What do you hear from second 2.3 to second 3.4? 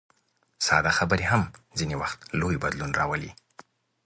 لوی بدلون راولي.